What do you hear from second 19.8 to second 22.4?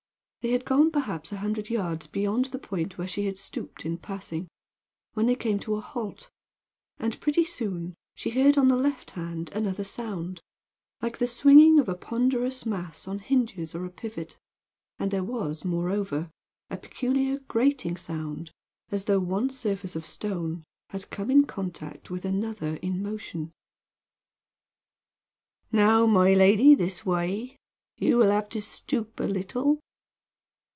of stone had come in contact with